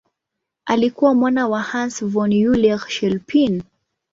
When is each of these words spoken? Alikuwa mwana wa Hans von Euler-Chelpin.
Alikuwa 0.65 1.13
mwana 1.15 1.47
wa 1.47 1.61
Hans 1.61 2.03
von 2.05 2.31
Euler-Chelpin. 2.33 3.63